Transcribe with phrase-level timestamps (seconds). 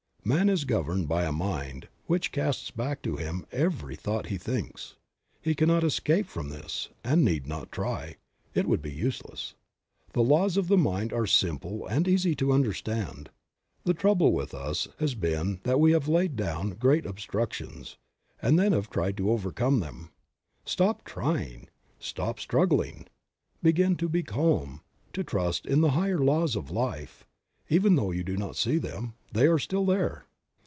[0.23, 4.95] Man is governed by a mind which casts back to him every thought he thinks;
[5.41, 8.17] he cannot escape from this and need not try;
[8.53, 9.55] it would be useless.
[10.13, 13.31] The laws of mind are simple and easy to understand.
[13.83, 17.97] The trouble with us has been that we have laid down great obstructions,
[18.43, 20.11] and then have tried to overcome them.
[20.65, 21.67] Stop trying,
[21.99, 23.07] stop struggling,
[23.63, 24.81] begin to be calm,
[25.13, 27.25] to trust in the higher laws of life,
[27.69, 30.25] even though you do not see them; they are still there.